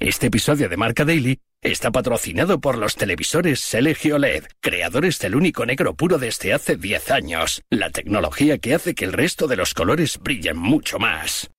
Este 0.00 0.28
episodio 0.28 0.68
de 0.68 0.76
Marca 0.76 1.04
Daily 1.04 1.40
está 1.60 1.90
patrocinado 1.90 2.60
por 2.60 2.78
los 2.78 2.94
televisores 2.94 3.74
LG 3.74 4.14
OLED, 4.14 4.44
creadores 4.60 5.18
del 5.18 5.34
único 5.34 5.66
negro 5.66 5.94
puro 5.94 6.18
desde 6.18 6.54
hace 6.54 6.76
10 6.76 7.10
años, 7.10 7.62
la 7.68 7.90
tecnología 7.90 8.58
que 8.58 8.76
hace 8.76 8.94
que 8.94 9.04
el 9.04 9.12
resto 9.12 9.48
de 9.48 9.56
los 9.56 9.74
colores 9.74 10.20
brillen 10.22 10.56
mucho 10.56 11.00
más. 11.00 11.50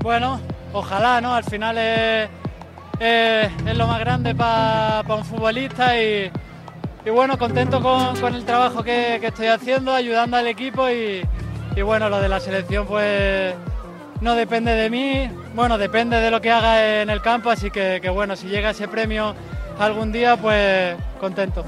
Bueno, 0.00 0.40
ojalá, 0.72 1.20
¿no? 1.20 1.34
Al 1.34 1.42
final 1.42 1.76
es, 1.78 3.50
lo 3.76 3.88
más 3.88 3.98
grande 3.98 4.32
para 4.32 5.12
un 5.12 5.24
futbolista 5.24 6.00
y, 6.00 6.30
bueno, 7.10 7.36
contento 7.36 7.82
con, 7.82 8.32
el 8.32 8.44
trabajo 8.44 8.84
que, 8.84 9.18
que 9.20 9.26
estoy 9.26 9.48
haciendo, 9.48 9.92
ayudando 9.92 10.36
al 10.36 10.46
equipo 10.46 10.88
y, 10.88 11.22
y 11.74 11.82
bueno, 11.82 12.08
lo 12.08 12.20
de 12.20 12.28
la 12.28 12.38
selección 12.38 12.86
pues 12.86 13.56
no 14.20 14.34
depende 14.34 14.72
de 14.72 14.90
mí, 14.90 15.30
bueno, 15.54 15.78
depende 15.78 16.16
de 16.16 16.30
lo 16.30 16.40
que 16.40 16.50
haga 16.50 17.02
en 17.02 17.10
el 17.10 17.22
campo, 17.22 17.50
así 17.50 17.70
que, 17.70 18.00
bueno, 18.12 18.36
si 18.36 18.48
llega 18.48 18.70
ese 18.70 18.88
premio 18.88 19.34
algún 19.78 20.12
día, 20.12 20.36
pues 20.36 20.96
contento. 21.20 21.64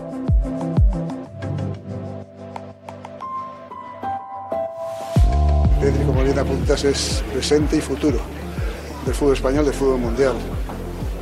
Pedri, 5.80 6.04
como 6.04 6.22
bien 6.22 6.38
apuntas, 6.38 6.84
es 6.84 7.24
presente 7.32 7.76
y 7.76 7.80
futuro 7.80 8.18
del 9.06 9.14
fútbol 9.14 9.34
español, 9.34 9.64
del 9.64 9.74
fútbol 9.74 9.98
mundial. 9.98 10.34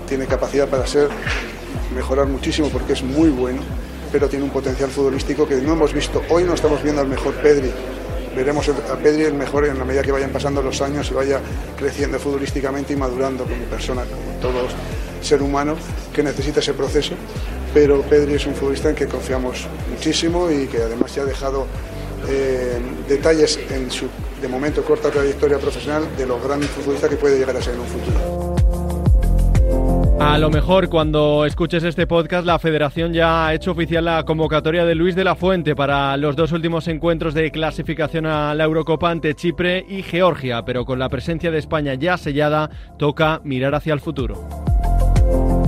Tiene 0.08 0.26
capacidad 0.26 0.66
para 0.66 0.86
ser, 0.86 1.08
mejorar 1.94 2.26
muchísimo 2.26 2.68
porque 2.68 2.94
es 2.94 3.02
muy 3.02 3.28
bueno, 3.28 3.60
pero 4.10 4.28
tiene 4.28 4.44
un 4.44 4.50
potencial 4.50 4.90
futbolístico 4.90 5.46
que 5.46 5.56
no 5.56 5.74
hemos 5.74 5.92
visto. 5.92 6.22
Hoy 6.30 6.44
no 6.44 6.54
estamos 6.54 6.82
viendo 6.82 7.02
al 7.02 7.08
mejor 7.08 7.34
Pedri. 7.34 7.70
Veremos 8.34 8.68
a 8.68 8.96
Pedri 8.96 9.24
el 9.24 9.34
mejor 9.34 9.66
en 9.66 9.78
la 9.78 9.84
medida 9.84 10.02
que 10.02 10.12
vayan 10.12 10.30
pasando 10.30 10.62
los 10.62 10.80
años 10.80 11.10
y 11.10 11.14
vaya 11.14 11.40
creciendo 11.76 12.18
futbolísticamente 12.18 12.92
y 12.92 12.96
madurando 12.96 13.44
como 13.44 13.64
persona, 13.64 14.02
como 14.04 14.38
todo 14.40 14.66
ser 15.20 15.42
humano 15.42 15.76
que 16.12 16.22
necesita 16.22 16.60
ese 16.60 16.74
proceso. 16.74 17.14
Pero 17.74 18.02
Pedri 18.02 18.34
es 18.34 18.46
un 18.46 18.54
futbolista 18.54 18.90
en 18.90 18.94
que 18.94 19.06
confiamos 19.06 19.66
muchísimo 19.90 20.50
y 20.50 20.66
que 20.66 20.78
además 20.78 21.14
ya 21.14 21.22
ha 21.22 21.26
dejado 21.26 21.66
eh, 22.28 22.78
detalles 23.08 23.58
en 23.70 23.90
su, 23.90 24.06
de 24.40 24.48
momento, 24.48 24.84
corta 24.84 25.10
trayectoria 25.10 25.58
profesional 25.58 26.04
de 26.16 26.26
lo 26.26 26.40
gran 26.40 26.62
futbolista 26.62 27.08
que 27.08 27.16
puede 27.16 27.38
llegar 27.38 27.56
a 27.56 27.62
ser 27.62 27.74
en 27.74 27.80
un 27.80 27.86
futuro. 27.86 28.57
A 30.28 30.36
lo 30.36 30.50
mejor 30.50 30.90
cuando 30.90 31.46
escuches 31.46 31.82
este 31.84 32.06
podcast 32.06 32.44
la 32.44 32.58
federación 32.58 33.14
ya 33.14 33.46
ha 33.46 33.54
hecho 33.54 33.70
oficial 33.70 34.04
la 34.04 34.22
convocatoria 34.24 34.84
de 34.84 34.94
Luis 34.94 35.16
de 35.16 35.24
la 35.24 35.34
Fuente 35.34 35.74
para 35.74 36.14
los 36.18 36.36
dos 36.36 36.52
últimos 36.52 36.86
encuentros 36.86 37.32
de 37.32 37.50
clasificación 37.50 38.26
a 38.26 38.54
la 38.54 38.64
Eurocopa 38.64 39.10
ante 39.10 39.34
Chipre 39.34 39.86
y 39.88 40.02
Georgia, 40.02 40.66
pero 40.66 40.84
con 40.84 40.98
la 40.98 41.08
presencia 41.08 41.50
de 41.50 41.58
España 41.58 41.94
ya 41.94 42.18
sellada 42.18 42.68
toca 42.98 43.40
mirar 43.42 43.74
hacia 43.74 43.94
el 43.94 44.00
futuro. 44.00 44.67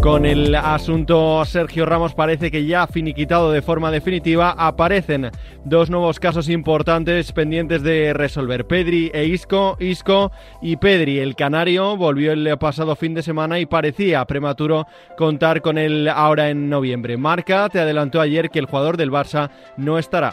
Con 0.01 0.25
el 0.25 0.55
asunto 0.55 1.45
Sergio 1.45 1.85
Ramos 1.85 2.15
parece 2.15 2.51
que 2.51 2.65
ya 2.65 2.87
finiquitado 2.87 3.53
de 3.53 3.61
forma 3.61 3.91
definitiva, 3.91 4.55
aparecen 4.57 5.31
dos 5.65 5.91
nuevos 5.91 6.19
casos 6.19 6.49
importantes 6.49 7.33
pendientes 7.33 7.83
de 7.83 8.15
resolver. 8.15 8.67
Pedri 8.67 9.11
e 9.13 9.27
Isco, 9.27 9.77
Isco 9.79 10.33
y 10.63 10.77
Pedri, 10.77 11.19
el 11.19 11.37
canario, 11.37 11.99
volvió 11.99 12.33
el 12.33 12.57
pasado 12.59 12.97
fin 12.97 13.13
de 13.13 13.23
semana 13.23 13.59
y 13.59 13.67
parecía 13.67 14.25
prematuro 14.25 14.87
contar 15.19 15.61
con 15.61 15.77
él 15.77 16.09
ahora 16.09 16.49
en 16.49 16.71
noviembre. 16.71 17.19
Marca 17.19 17.69
te 17.69 17.79
adelantó 17.79 18.23
ayer 18.23 18.49
que 18.49 18.59
el 18.59 18.67
jugador 18.67 18.97
del 18.97 19.11
Barça 19.11 19.51
no 19.77 19.99
estará. 19.99 20.33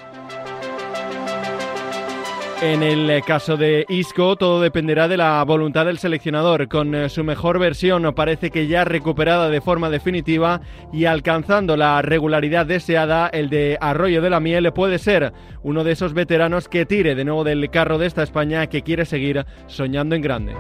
En 2.60 2.82
el 2.82 3.22
caso 3.24 3.56
de 3.56 3.86
Isco, 3.88 4.36
todo 4.36 4.60
dependerá 4.60 5.08
de 5.08 5.16
la 5.16 5.44
voluntad 5.44 5.86
del 5.86 6.00
seleccionador. 6.00 6.68
Con 6.68 6.96
eh, 6.96 7.08
su 7.08 7.24
mejor 7.24 7.60
versión 7.60 8.12
parece 8.16 8.50
que 8.50 8.66
ya 8.66 8.84
recuperada 8.84 9.50
de 9.50 9.62
forma 9.62 9.92
definitiva 9.92 10.62
y 10.92 11.06
alcanzando 11.06 11.78
la 11.78 12.02
regularidad 12.02 12.66
deseada, 12.66 13.28
el 13.28 13.52
de 13.52 13.78
Arroyo 13.80 14.24
de 14.24 14.32
la 14.32 14.40
Miel 14.40 14.74
puede 14.74 14.98
ser 14.98 15.34
uno 15.62 15.84
de 15.84 15.92
esos 15.92 16.16
veteranos 16.16 16.68
que 16.68 16.88
tire 16.88 17.14
de 17.14 17.26
nuevo 17.26 17.44
del 17.44 17.70
carro 17.70 18.00
de 18.00 18.08
esta 18.08 18.24
España 18.24 18.66
que 18.66 18.82
quiere 18.82 19.06
seguir 19.06 19.46
soñando 19.68 20.16
en 20.16 20.22
grande. 20.24 20.56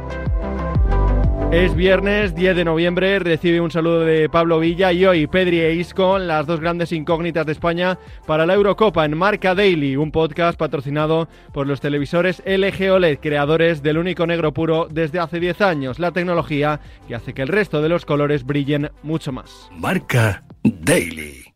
Es 1.51 1.75
viernes 1.75 2.35
10 2.35 2.57
de 2.57 2.65
noviembre, 2.65 3.19
recibe 3.19 3.61
un 3.61 3.71
saludo 3.71 4.01
de 4.01 4.27
Pablo 4.27 4.59
Villa 4.59 4.91
y 4.91 5.05
hoy 5.05 5.27
Pedri 5.27 5.61
e 5.61 5.75
Isco, 5.75 6.19
las 6.19 6.45
dos 6.45 6.59
grandes 6.59 6.91
incógnitas 6.91 7.45
de 7.45 7.53
España 7.53 7.97
para 8.25 8.45
la 8.45 8.53
Eurocopa 8.53 9.05
en 9.05 9.17
Marca 9.17 9.55
Daily, 9.55 9.95
un 9.95 10.11
podcast 10.11 10.59
patrocinado 10.59 11.29
por 11.53 11.65
los 11.65 11.79
televisores 11.79 12.43
LG 12.45 12.91
OLED, 12.91 13.19
creadores 13.19 13.81
del 13.81 13.97
único 13.97 14.27
negro 14.27 14.53
puro 14.53 14.89
desde 14.91 15.19
hace 15.19 15.39
10 15.39 15.61
años, 15.61 15.99
la 15.99 16.11
tecnología 16.11 16.81
que 17.07 17.15
hace 17.15 17.33
que 17.33 17.43
el 17.43 17.47
resto 17.47 17.81
de 17.81 17.89
los 17.89 18.05
colores 18.05 18.45
brillen 18.45 18.91
mucho 19.01 19.31
más. 19.31 19.69
Marca 19.71 20.43
Daily. 20.63 21.46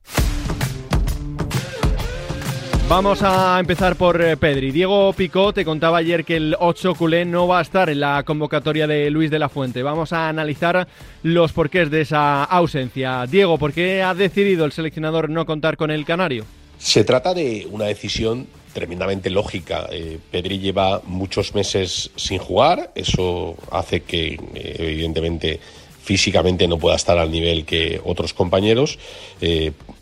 Vamos 2.91 3.23
a 3.23 3.57
empezar 3.57 3.95
por 3.95 4.21
eh, 4.21 4.35
Pedri. 4.35 4.69
Diego 4.71 5.13
Picó 5.13 5.53
te 5.53 5.63
contaba 5.63 5.99
ayer 5.99 6.25
que 6.25 6.35
el 6.35 6.57
8 6.59 6.95
culé 6.95 7.23
no 7.23 7.47
va 7.47 7.59
a 7.59 7.61
estar 7.61 7.89
en 7.89 8.01
la 8.01 8.21
convocatoria 8.23 8.85
de 8.85 9.09
Luis 9.09 9.31
de 9.31 9.39
la 9.39 9.47
Fuente. 9.47 9.81
Vamos 9.81 10.11
a 10.11 10.27
analizar 10.27 10.89
los 11.23 11.53
porqués 11.53 11.89
de 11.89 12.01
esa 12.01 12.43
ausencia. 12.43 13.25
Diego, 13.27 13.57
¿por 13.57 13.71
qué 13.71 14.03
ha 14.03 14.13
decidido 14.13 14.65
el 14.65 14.73
seleccionador 14.73 15.29
no 15.29 15.45
contar 15.45 15.77
con 15.77 15.89
el 15.89 16.03
canario? 16.03 16.43
Se 16.79 17.05
trata 17.05 17.33
de 17.33 17.65
una 17.71 17.85
decisión 17.85 18.45
tremendamente 18.73 19.29
lógica. 19.29 19.87
Eh, 19.89 20.19
Pedri 20.29 20.59
lleva 20.59 21.01
muchos 21.05 21.55
meses 21.55 22.11
sin 22.17 22.39
jugar, 22.39 22.91
eso 22.95 23.55
hace 23.71 24.01
que 24.01 24.33
eh, 24.53 24.75
evidentemente 24.79 25.61
físicamente 26.03 26.67
no 26.67 26.77
pueda 26.77 26.97
estar 26.97 27.17
al 27.17 27.31
nivel 27.31 27.63
que 27.63 28.01
otros 28.03 28.33
compañeros. 28.33 28.99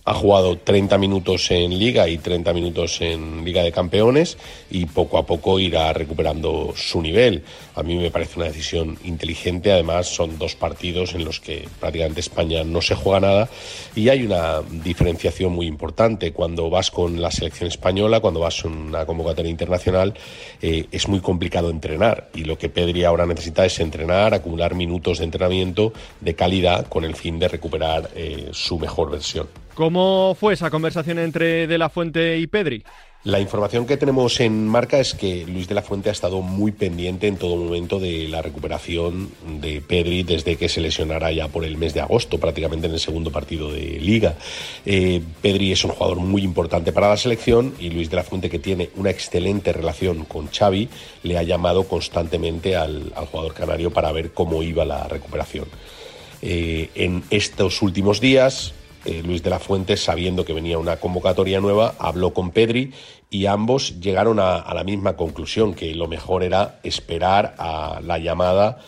Ha 0.10 0.14
jugado 0.16 0.58
30 0.58 0.98
minutos 0.98 1.52
en 1.52 1.78
Liga 1.78 2.10
y 2.10 2.18
30 2.18 2.52
minutos 2.52 3.00
en 3.00 3.46
Liga 3.46 3.62
de 3.62 3.72
Campeones 3.72 4.40
y 4.72 4.88
poco 4.88 5.20
a 5.20 5.26
poco 5.28 5.60
irá 5.60 5.94
recuperando 5.94 6.74
su 6.76 7.00
nivel. 7.00 7.44
A 7.76 7.84
mí 7.84 7.96
me 7.96 8.10
parece 8.10 8.40
una 8.40 8.48
decisión 8.48 8.98
inteligente. 9.04 9.72
Además, 9.72 10.08
son 10.08 10.40
dos 10.40 10.56
partidos 10.56 11.14
en 11.14 11.26
los 11.26 11.40
que 11.40 11.68
prácticamente 11.80 12.22
España 12.22 12.64
no 12.64 12.82
se 12.82 12.96
juega 12.96 13.20
nada 13.20 13.50
y 13.96 14.10
hay 14.10 14.24
una 14.24 14.62
diferenciación 14.62 15.54
muy 15.54 15.68
importante. 15.68 16.34
Cuando 16.34 16.72
vas 16.72 16.90
con 16.90 17.22
la 17.22 17.30
selección 17.30 17.68
española, 17.68 18.20
cuando 18.20 18.40
vas 18.40 18.66
en 18.66 18.72
una 18.72 19.06
convocatoria 19.06 19.52
internacional, 19.52 20.16
eh, 20.60 20.88
es 20.92 21.08
muy 21.08 21.20
complicado 21.20 21.70
entrenar 21.70 22.30
y 22.34 22.46
lo 22.46 22.58
que 22.58 22.70
Pedri 22.70 23.04
ahora 23.04 23.28
necesita 23.28 23.64
es 23.64 23.80
entrenar, 23.80 24.34
acumular 24.34 24.74
minutos 24.74 25.20
de 25.20 25.26
entrenamiento 25.26 25.94
de 26.20 26.34
calidad 26.34 26.88
con 26.88 27.06
el 27.06 27.16
fin 27.16 27.38
de 27.38 27.48
recuperar 27.48 28.10
eh, 28.16 28.50
su 28.54 28.80
mejor 28.80 29.12
versión. 29.12 29.48
¿Cómo 29.80 30.36
fue 30.38 30.56
esa 30.56 30.70
conversación 30.70 31.20
entre 31.20 31.66
De 31.66 31.78
La 31.78 31.88
Fuente 31.88 32.38
y 32.38 32.48
Pedri? 32.48 32.84
La 33.24 33.40
información 33.40 33.86
que 33.86 33.96
tenemos 33.96 34.38
en 34.42 34.68
marca 34.68 35.00
es 35.00 35.14
que 35.14 35.46
Luis 35.46 35.70
de 35.70 35.76
la 35.76 35.82
Fuente 35.82 36.10
ha 36.10 36.12
estado 36.12 36.42
muy 36.42 36.74
pendiente 36.74 37.28
en 37.28 37.38
todo 37.38 37.56
momento 37.56 37.98
de 37.98 38.28
la 38.28 38.42
recuperación 38.42 39.30
de 39.62 39.80
Pedri 39.80 40.24
desde 40.24 40.58
que 40.58 40.68
se 40.68 40.82
lesionara 40.82 41.32
ya 41.32 41.48
por 41.48 41.64
el 41.64 41.78
mes 41.78 41.94
de 41.94 42.02
agosto, 42.02 42.42
prácticamente 42.42 42.88
en 42.88 42.94
el 42.94 43.00
segundo 43.00 43.32
partido 43.32 43.72
de 43.72 44.02
liga. 44.02 44.36
Eh, 44.86 45.22
Pedri 45.42 45.72
es 45.72 45.86
un 45.86 45.92
jugador 45.92 46.18
muy 46.18 46.42
importante 46.44 46.92
para 46.92 47.08
la 47.08 47.16
selección 47.16 47.74
y 47.80 47.90
Luis 47.90 48.10
de 48.10 48.18
la 48.18 48.24
Fuente, 48.24 48.50
que 48.50 48.60
tiene 48.60 48.90
una 48.98 49.12
excelente 49.12 49.72
relación 49.72 50.26
con 50.26 50.48
Xavi, 50.48 50.90
le 51.24 51.38
ha 51.38 51.44
llamado 51.44 51.86
constantemente 51.86 52.76
al, 52.76 53.14
jugador 53.32 53.54
canario 53.54 53.92
para 53.92 54.12
ver 54.12 54.34
cómo 54.34 54.62
iba 54.62 54.84
la 54.84 55.08
recuperación. 55.08 55.68
Eh, 56.42 56.90
en 56.96 57.24
estos 57.30 57.82
últimos 57.82 58.20
días, 58.20 58.74
eh, 59.06 59.22
Luis 59.24 59.44
de 59.44 59.50
la 59.50 59.60
Fuente, 59.60 59.98
sabiendo 59.98 60.46
que 60.46 60.54
venía 60.54 60.78
una 60.78 60.98
convocatoria 60.98 61.60
nueva, 61.60 61.96
habló 62.00 62.34
con 62.34 62.52
Pedri 62.52 62.94
y 63.30 63.46
ambos 63.46 64.00
llegaron 64.00 64.40
a, 64.40 64.56
a 64.56 64.74
la 64.74 64.84
misma 64.84 65.16
conclusión, 65.16 65.74
que 65.74 65.94
lo 65.96 66.08
mejor 66.08 66.44
era 66.44 66.80
esperar 66.84 67.56
a 67.58 68.02
la 68.04 68.18
llamada 68.18 68.80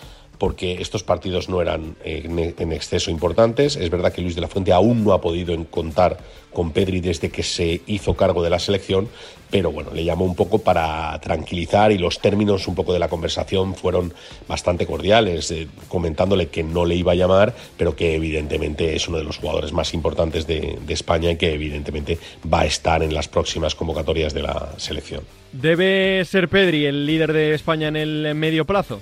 porque 0.41 0.81
estos 0.81 1.03
partidos 1.03 1.49
no 1.49 1.61
eran 1.61 1.95
eh, 2.03 2.23
en, 2.25 2.73
exceso 2.73 3.11
importantes. 3.11 3.75
Es 3.75 3.91
verdad 3.91 4.11
que 4.11 4.23
Luis 4.23 4.33
de 4.33 4.41
la 4.41 4.47
Fuente 4.47 4.73
aún 4.73 5.03
no 5.03 5.13
ha 5.13 5.21
podido 5.21 5.55
contar 5.65 6.17
con 6.51 6.71
Pedri 6.71 6.99
desde 6.99 7.29
que 7.29 7.43
se 7.43 7.81
hizo 7.85 8.15
cargo 8.15 8.41
de 8.41 8.49
la 8.49 8.57
selección, 8.57 9.07
pero 9.51 9.71
bueno, 9.71 9.91
le 9.93 10.03
llamó 10.03 10.25
un 10.25 10.33
poco 10.33 10.57
para 10.57 11.15
tranquilizar 11.21 11.91
y 11.91 11.99
los 11.99 12.19
términos 12.19 12.67
un 12.67 12.73
poco 12.73 12.91
de 12.91 12.97
la 12.97 13.07
conversación 13.07 13.75
fueron 13.75 14.15
bastante 14.47 14.87
cordiales, 14.87 15.51
eh, 15.51 15.67
comentándole 15.87 16.47
que 16.47 16.63
no 16.63 16.85
le 16.85 16.95
iba 16.95 17.11
a 17.11 17.15
llamar, 17.15 17.53
pero 17.77 17.95
que 17.95 18.15
evidentemente 18.15 18.95
es 18.95 19.07
uno 19.07 19.19
de 19.19 19.23
los 19.23 19.37
jugadores 19.37 19.71
más 19.73 19.93
importantes 19.93 20.47
de 20.47 20.79
España 20.87 21.29
y 21.29 21.35
que 21.35 21.53
evidentemente 21.53 22.17
va 22.51 22.61
a 22.61 22.65
estar 22.65 23.03
en 23.03 23.13
las 23.13 23.27
próximas 23.27 23.75
convocatorias 23.75 24.33
de 24.33 24.41
la 24.41 24.73
selección. 24.77 25.21
¿Debe 25.51 26.25
ser 26.25 26.49
Pedri 26.49 26.85
el 26.85 27.05
líder 27.05 27.31
de 27.31 27.53
España 27.53 27.89
en 27.89 27.95
el 27.95 28.33
medio 28.33 28.65
plazo? 28.65 29.01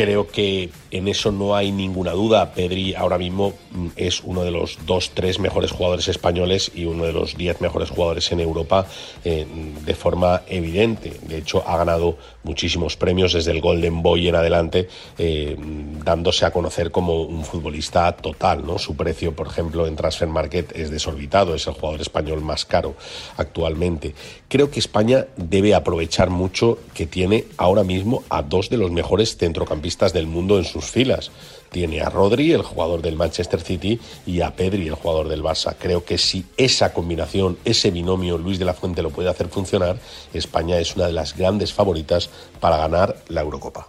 Creo 0.00 0.26
que 0.26 0.70
en 0.92 1.08
eso 1.08 1.30
no 1.30 1.54
hay 1.54 1.72
ninguna 1.72 2.12
duda. 2.12 2.54
Pedri 2.54 2.94
ahora 2.94 3.18
mismo 3.18 3.52
mm, 3.70 3.88
es 3.96 4.22
uno 4.24 4.42
de 4.44 4.50
los 4.50 4.78
dos, 4.86 5.10
tres 5.12 5.38
mejores 5.38 5.72
jugadores 5.72 6.08
españoles 6.08 6.72
y 6.74 6.86
uno 6.86 7.04
de 7.04 7.12
los 7.12 7.36
diez 7.36 7.60
mejores 7.60 7.90
jugadores 7.90 8.32
en 8.32 8.40
Europa 8.40 8.86
eh, 9.26 9.46
de 9.84 9.94
forma 9.94 10.40
evidente. 10.48 11.12
De 11.28 11.36
hecho, 11.36 11.62
ha 11.68 11.76
ganado 11.76 12.16
muchísimos 12.44 12.96
premios 12.96 13.34
desde 13.34 13.50
el 13.50 13.60
Golden 13.60 14.00
Boy 14.00 14.28
en 14.28 14.36
adelante, 14.36 14.88
eh, 15.18 15.54
dándose 16.02 16.46
a 16.46 16.50
conocer 16.50 16.90
como 16.90 17.20
un 17.20 17.44
futbolista 17.44 18.10
total. 18.12 18.66
¿no? 18.66 18.78
Su 18.78 18.96
precio, 18.96 19.36
por 19.36 19.48
ejemplo, 19.48 19.86
en 19.86 19.96
Transfer 19.96 20.28
Market 20.28 20.74
es 20.74 20.90
desorbitado, 20.90 21.54
es 21.54 21.66
el 21.66 21.74
jugador 21.74 22.00
español 22.00 22.40
más 22.40 22.64
caro 22.64 22.94
actualmente. 23.36 24.14
Creo 24.48 24.70
que 24.70 24.80
España 24.80 25.26
debe 25.36 25.74
aprovechar 25.74 26.30
mucho 26.30 26.78
que 26.94 27.06
tiene 27.06 27.44
ahora 27.58 27.84
mismo 27.84 28.24
a 28.30 28.40
dos 28.40 28.70
de 28.70 28.78
los 28.78 28.90
mejores 28.90 29.36
centrocampistas 29.36 29.89
del 29.98 30.26
mundo 30.26 30.58
en 30.58 30.64
sus 30.64 30.86
filas. 30.86 31.30
Tiene 31.70 32.00
a 32.00 32.08
Rodri, 32.08 32.52
el 32.52 32.62
jugador 32.62 33.02
del 33.02 33.16
Manchester 33.16 33.60
City, 33.60 34.00
y 34.26 34.40
a 34.40 34.54
Pedri, 34.56 34.88
el 34.88 34.94
jugador 34.94 35.28
del 35.28 35.42
Barça. 35.42 35.76
Creo 35.78 36.04
que 36.04 36.18
si 36.18 36.44
esa 36.56 36.92
combinación, 36.92 37.58
ese 37.64 37.90
binomio 37.90 38.38
Luis 38.38 38.58
de 38.58 38.64
la 38.64 38.74
Fuente 38.74 39.02
lo 39.02 39.10
puede 39.10 39.28
hacer 39.28 39.48
funcionar, 39.48 39.98
España 40.32 40.78
es 40.78 40.96
una 40.96 41.06
de 41.06 41.12
las 41.12 41.36
grandes 41.36 41.72
favoritas 41.72 42.30
para 42.60 42.76
ganar 42.76 43.16
la 43.28 43.42
Eurocopa. 43.42 43.88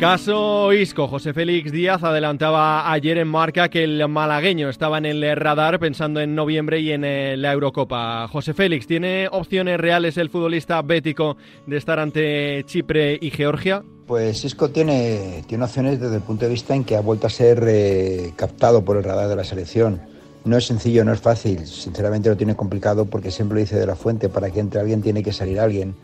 Caso 0.00 0.74
Isco, 0.74 1.08
José 1.08 1.32
Félix 1.32 1.72
Díaz 1.72 2.02
adelantaba 2.02 2.92
ayer 2.92 3.16
en 3.16 3.28
marca 3.28 3.70
que 3.70 3.82
el 3.82 4.06
malagueño 4.08 4.68
estaba 4.68 4.98
en 4.98 5.06
el 5.06 5.36
radar 5.36 5.78
pensando 5.78 6.20
en 6.20 6.34
noviembre 6.34 6.80
y 6.80 6.92
en 6.92 7.02
eh, 7.02 7.34
la 7.38 7.52
Eurocopa. 7.52 8.28
José 8.28 8.52
Félix, 8.52 8.86
¿tiene 8.86 9.26
opciones 9.32 9.80
reales 9.80 10.18
el 10.18 10.28
futbolista 10.28 10.82
bético 10.82 11.38
de 11.66 11.78
estar 11.78 11.98
ante 11.98 12.62
Chipre 12.66 13.18
y 13.22 13.30
Georgia? 13.30 13.84
Pues 14.06 14.44
Isco 14.44 14.70
tiene, 14.70 15.42
tiene 15.48 15.64
opciones 15.64 15.98
desde 15.98 16.14
el 16.16 16.22
punto 16.22 16.44
de 16.44 16.52
vista 16.52 16.76
en 16.76 16.84
que 16.84 16.94
ha 16.96 17.00
vuelto 17.00 17.26
a 17.26 17.30
ser 17.30 17.64
eh, 17.66 18.32
captado 18.36 18.84
por 18.84 18.96
el 18.96 19.02
radar 19.02 19.28
de 19.28 19.34
la 19.34 19.42
selección. 19.42 20.00
No 20.44 20.56
es 20.56 20.64
sencillo, 20.64 21.04
no 21.04 21.12
es 21.12 21.20
fácil, 21.20 21.66
sinceramente 21.66 22.28
lo 22.28 22.36
tiene 22.36 22.54
complicado 22.54 23.06
porque 23.06 23.32
siempre 23.32 23.56
lo 23.56 23.60
dice 23.62 23.76
de 23.76 23.84
la 23.84 23.96
fuente, 23.96 24.28
para 24.28 24.48
que 24.50 24.60
entre 24.60 24.78
alguien 24.78 25.02
tiene 25.02 25.24
que 25.24 25.32
salir 25.32 25.58
alguien. 25.58 25.96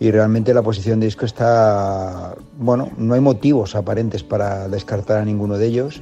Y 0.00 0.10
realmente 0.10 0.54
la 0.54 0.62
posición 0.62 0.98
de 0.98 1.08
Isco 1.08 1.26
está, 1.26 2.34
bueno, 2.58 2.90
no 2.96 3.12
hay 3.12 3.20
motivos 3.20 3.74
aparentes 3.74 4.22
para 4.22 4.66
descartar 4.68 5.18
a 5.18 5.24
ninguno 5.26 5.58
de 5.58 5.66
ellos, 5.66 6.00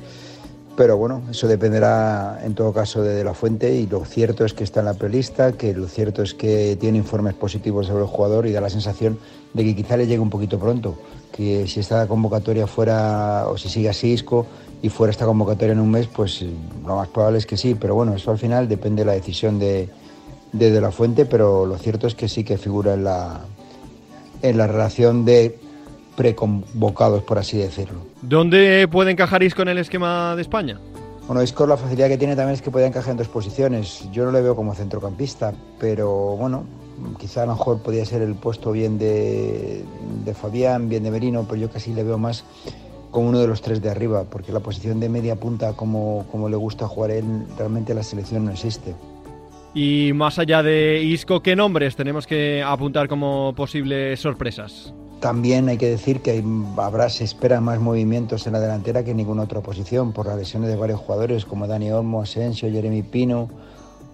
pero 0.76 0.96
bueno, 0.96 1.22
eso 1.30 1.48
dependerá 1.48 2.40
en 2.44 2.54
todo 2.54 2.72
caso 2.72 3.02
de, 3.02 3.22
la 3.22 3.34
fuente 3.34 3.74
y 3.74 3.86
lo 3.86 4.04
cierto 4.04 4.44
es 4.44 4.54
que 4.54 4.64
está 4.64 4.80
en 4.80 4.86
la 4.86 4.94
prelista, 4.94 5.52
que 5.52 5.72
lo 5.72 5.86
cierto 5.86 6.22
es 6.22 6.34
que 6.34 6.76
tiene 6.80 6.98
informes 6.98 7.34
positivos 7.34 7.86
sobre 7.86 8.02
el 8.02 8.08
jugador 8.08 8.46
y 8.46 8.52
da 8.52 8.60
la 8.60 8.70
sensación 8.70 9.18
de 9.52 9.64
que 9.64 9.76
quizá 9.76 9.96
le 9.96 10.06
llegue 10.06 10.18
un 10.18 10.30
poquito 10.30 10.58
pronto, 10.58 10.98
que 11.34 11.66
si 11.66 11.80
esta 11.80 12.06
convocatoria 12.06 12.68
fuera, 12.68 13.48
o 13.48 13.58
si 13.58 13.68
sigue 13.68 13.88
así 13.88 14.12
Isco 14.12 14.46
y 14.82 14.88
fuera 14.88 15.10
esta 15.10 15.26
convocatoria 15.26 15.72
en 15.72 15.80
un 15.80 15.90
mes, 15.90 16.06
pues 16.06 16.44
lo 16.86 16.96
más 16.96 17.08
probable 17.08 17.38
es 17.38 17.46
que 17.46 17.56
sí, 17.56 17.74
pero 17.74 17.96
bueno, 17.96 18.14
eso 18.14 18.30
al 18.30 18.38
final 18.38 18.68
depende 18.68 19.02
de 19.02 19.06
la 19.06 19.14
decisión 19.14 19.58
de, 19.58 19.88
de, 20.52 20.70
de 20.70 20.80
la 20.80 20.92
fuente, 20.92 21.26
pero 21.26 21.66
lo 21.66 21.76
cierto 21.76 22.06
es 22.06 22.14
que 22.14 22.28
sí 22.28 22.44
que 22.44 22.56
figura 22.56 22.94
en 22.94 23.02
la, 23.02 23.40
en 24.42 24.56
la 24.56 24.68
relación 24.68 25.24
de 25.24 25.58
preconvocados, 26.14 27.24
por 27.24 27.38
así 27.38 27.58
decirlo. 27.58 27.98
¿Dónde 28.22 28.86
puede 28.86 29.10
encajar 29.10 29.42
Isco 29.42 29.62
en 29.62 29.68
el 29.68 29.78
esquema 29.78 30.36
de 30.36 30.42
España? 30.42 30.78
Bueno, 31.26 31.42
Isco 31.42 31.66
la 31.66 31.76
facilidad 31.76 32.08
que 32.08 32.18
tiene 32.18 32.36
también 32.36 32.54
es 32.54 32.62
que 32.62 32.70
puede 32.70 32.86
encajar 32.86 33.10
en 33.12 33.16
dos 33.16 33.28
posiciones. 33.28 34.08
Yo 34.12 34.24
no 34.24 34.30
le 34.30 34.40
veo 34.40 34.54
como 34.54 34.72
centrocampista, 34.74 35.52
pero 35.80 36.36
bueno, 36.36 36.64
quizá 37.18 37.42
a 37.42 37.46
lo 37.46 37.52
mejor 37.52 37.80
podría 37.80 38.04
ser 38.04 38.22
el 38.22 38.34
puesto 38.34 38.72
bien 38.72 38.98
de, 38.98 39.84
de 40.24 40.34
Fabián, 40.34 40.88
bien 40.88 41.02
de 41.02 41.10
Merino, 41.10 41.44
pero 41.48 41.60
yo 41.60 41.70
casi 41.70 41.92
le 41.92 42.04
veo 42.04 42.18
más 42.18 42.44
como 43.10 43.28
uno 43.28 43.38
de 43.38 43.46
los 43.46 43.62
tres 43.62 43.80
de 43.80 43.90
arriba, 43.90 44.24
porque 44.24 44.52
la 44.52 44.60
posición 44.60 44.98
de 44.98 45.08
media 45.08 45.36
punta, 45.36 45.74
como, 45.74 46.26
como 46.32 46.48
le 46.48 46.56
gusta 46.56 46.88
jugar 46.88 47.12
él, 47.12 47.46
realmente 47.56 47.94
la 47.94 48.02
selección 48.02 48.44
no 48.44 48.50
existe. 48.50 48.94
Y 49.72 50.12
más 50.14 50.38
allá 50.38 50.62
de 50.62 51.02
Isco, 51.02 51.40
¿qué 51.40 51.56
nombres 51.56 51.96
tenemos 51.96 52.26
que 52.26 52.62
apuntar 52.62 53.08
como 53.08 53.54
posibles 53.56 54.20
sorpresas? 54.20 54.94
También 55.20 55.68
hay 55.68 55.78
que 55.78 55.88
decir 55.88 56.20
que 56.20 56.44
habrá, 56.76 57.08
se 57.08 57.24
esperan 57.24 57.64
más 57.64 57.80
movimientos 57.80 58.46
en 58.46 58.52
la 58.52 58.60
delantera 58.60 59.04
que 59.04 59.12
en 59.12 59.16
ninguna 59.16 59.42
otra 59.42 59.60
posición 59.62 60.12
por 60.12 60.26
las 60.26 60.36
lesiones 60.36 60.68
de 60.68 60.76
varios 60.76 61.00
jugadores 61.00 61.44
como 61.44 61.66
Dani 61.66 61.90
Olmo, 61.90 62.22
Asensio, 62.22 62.70
Jeremy 62.70 63.02
Pino. 63.02 63.48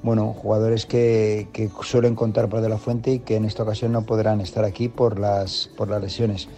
Bueno, 0.03 0.33
jugadores 0.33 0.87
que, 0.87 1.49
suelen 1.83 2.15
contar 2.15 2.49
para 2.49 2.63
De 2.63 2.71
La 2.71 2.79
Fuente 2.79 3.13
y 3.13 3.19
que 3.19 3.37
en 3.37 3.45
esta 3.45 3.65
ocasión 3.65 3.93
no 3.93 4.03
podrán 4.03 4.41
estar 4.41 4.65
aquí 4.65 4.89
por 4.89 5.19
las, 5.19 5.69
por 5.77 5.91
las 5.91 6.01
lesiones. 6.01 6.49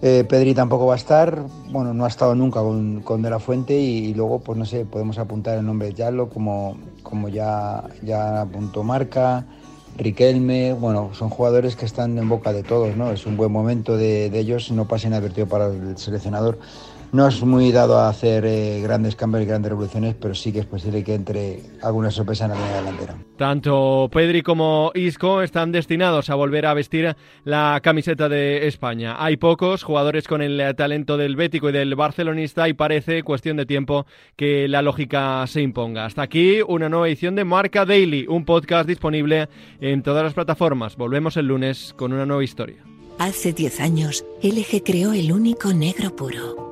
Eh, 0.00 0.24
Pedri 0.28 0.54
tampoco 0.54 0.86
va 0.86 0.94
a 0.94 0.96
estar, 0.96 1.44
bueno, 1.70 1.92
no 1.94 2.06
ha 2.06 2.08
estado 2.08 2.34
nunca 2.34 2.60
con, 2.60 3.22
De 3.22 3.30
La 3.30 3.38
Fuente 3.38 3.78
y, 3.78 4.14
luego, 4.14 4.40
pues 4.40 4.58
no 4.58 4.64
sé, 4.64 4.86
podemos 4.86 5.18
apuntar 5.18 5.58
el 5.58 5.66
nombre 5.66 5.88
de 5.88 5.94
Yalo 5.94 6.30
como, 6.30 6.78
como 7.02 7.28
ya, 7.28 7.84
ya 8.02 8.40
apuntó 8.40 8.82
Marca, 8.82 9.44
Riquelme, 9.98 10.72
bueno, 10.72 11.10
son 11.12 11.28
jugadores 11.28 11.76
que 11.76 11.84
están 11.84 12.16
en 12.16 12.26
boca 12.26 12.54
de 12.54 12.62
todos, 12.62 12.96
¿no? 12.96 13.12
Es 13.12 13.26
un 13.26 13.36
buen 13.36 13.52
momento 13.52 13.98
de, 13.98 14.30
de 14.30 14.38
ellos, 14.38 14.70
no 14.72 14.88
pasa 14.88 15.06
inadvertido 15.06 15.46
para 15.46 15.66
el 15.66 15.98
seleccionador 15.98 16.58
no 17.12 17.28
es 17.28 17.42
muy 17.42 17.72
dado 17.72 17.98
a 17.98 18.08
hacer 18.08 18.46
eh, 18.46 18.80
grandes 18.80 19.16
cambios 19.16 19.44
y 19.44 19.46
grandes 19.46 19.70
revoluciones, 19.70 20.14
pero 20.18 20.34
sí 20.34 20.50
que 20.50 20.60
es 20.60 20.66
posible 20.66 21.04
que 21.04 21.14
entre 21.14 21.60
alguna 21.82 22.10
sorpresa 22.10 22.46
en 22.46 22.52
la 22.52 22.56
línea 22.56 22.76
delantera. 22.76 23.14
Tanto 23.36 24.08
Pedri 24.10 24.42
como 24.42 24.90
Isco 24.94 25.42
están 25.42 25.72
destinados 25.72 26.30
a 26.30 26.34
volver 26.34 26.64
a 26.64 26.74
vestir 26.74 27.14
la 27.44 27.80
camiseta 27.82 28.30
de 28.30 28.66
España. 28.66 29.16
Hay 29.18 29.36
pocos 29.36 29.82
jugadores 29.82 30.26
con 30.26 30.40
el 30.40 30.74
talento 30.74 31.18
del 31.18 31.36
Bético 31.36 31.68
y 31.68 31.72
del 31.72 31.94
Barcelonista 31.94 32.68
y 32.68 32.72
parece 32.72 33.22
cuestión 33.22 33.58
de 33.58 33.66
tiempo 33.66 34.06
que 34.34 34.66
la 34.66 34.80
lógica 34.80 35.46
se 35.46 35.60
imponga. 35.60 36.06
Hasta 36.06 36.22
aquí 36.22 36.60
una 36.66 36.88
nueva 36.88 37.08
edición 37.08 37.34
de 37.34 37.44
Marca 37.44 37.84
Daily, 37.84 38.26
un 38.26 38.46
podcast 38.46 38.88
disponible 38.88 39.50
en 39.80 40.02
todas 40.02 40.24
las 40.24 40.32
plataformas. 40.32 40.96
Volvemos 40.96 41.36
el 41.36 41.46
lunes 41.46 41.92
con 41.94 42.14
una 42.14 42.24
nueva 42.24 42.42
historia. 42.42 42.82
Hace 43.18 43.52
10 43.52 43.80
años, 43.80 44.24
LG 44.42 44.82
creó 44.82 45.12
el 45.12 45.30
único 45.30 45.74
negro 45.74 46.16
puro 46.16 46.71